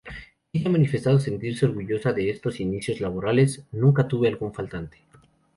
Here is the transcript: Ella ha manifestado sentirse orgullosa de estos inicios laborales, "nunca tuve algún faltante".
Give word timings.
Ella 0.51 0.67
ha 0.67 0.71
manifestado 0.71 1.19
sentirse 1.19 1.67
orgullosa 1.67 2.11
de 2.11 2.31
estos 2.31 2.59
inicios 2.59 2.99
laborales, 3.01 3.67
"nunca 3.71 4.07
tuve 4.07 4.29
algún 4.29 4.51
faltante". 4.51 4.97